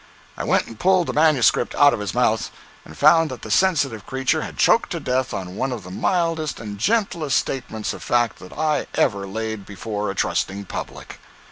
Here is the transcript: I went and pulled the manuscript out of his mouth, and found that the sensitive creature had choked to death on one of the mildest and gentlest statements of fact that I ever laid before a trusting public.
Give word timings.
I 0.35 0.43
went 0.43 0.65
and 0.65 0.79
pulled 0.79 1.05
the 1.05 1.13
manuscript 1.13 1.75
out 1.75 1.93
of 1.93 1.99
his 1.99 2.15
mouth, 2.15 2.49
and 2.85 2.97
found 2.97 3.29
that 3.29 3.43
the 3.43 3.51
sensitive 3.51 4.03
creature 4.07 4.41
had 4.41 4.57
choked 4.57 4.89
to 4.93 4.99
death 4.99 5.31
on 5.31 5.55
one 5.57 5.71
of 5.71 5.83
the 5.83 5.91
mildest 5.91 6.59
and 6.59 6.79
gentlest 6.79 7.37
statements 7.37 7.93
of 7.93 8.01
fact 8.01 8.39
that 8.39 8.51
I 8.57 8.87
ever 8.95 9.27
laid 9.27 9.63
before 9.63 10.09
a 10.09 10.15
trusting 10.15 10.65
public. 10.65 11.19